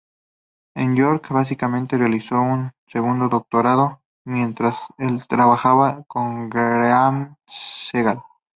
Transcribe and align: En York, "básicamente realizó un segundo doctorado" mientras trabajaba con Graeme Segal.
En 0.73 0.95
York, 0.95 1.29
"básicamente 1.29 1.95
realizó 1.95 2.41
un 2.41 2.71
segundo 2.87 3.29
doctorado" 3.29 4.01
mientras 4.25 4.75
trabajaba 5.29 6.01
con 6.07 6.49
Graeme 6.49 7.35
Segal. 7.45 8.23